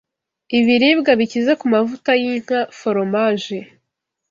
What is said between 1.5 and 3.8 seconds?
ku mavuta y’inka foromaje